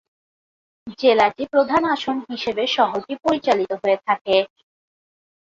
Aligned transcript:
জেলাটি 0.99 1.43
প্রধান 1.53 1.83
আসন 1.95 2.17
হিসাবে 2.29 2.63
শহরটি 2.75 3.13
পরিচালিত 3.23 3.71
হয়ে 3.81 3.97
থাকে। 4.07 4.35